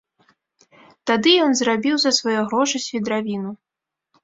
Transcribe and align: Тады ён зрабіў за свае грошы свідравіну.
Тады 1.11 1.33
ён 1.49 1.53
зрабіў 1.61 1.95
за 2.05 2.11
свае 2.21 2.35
грошы 2.49 2.77
свідравіну. 2.89 3.51